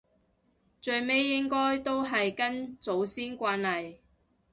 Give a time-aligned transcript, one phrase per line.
[0.81, 3.99] 最尾應該都係跟祖先慣例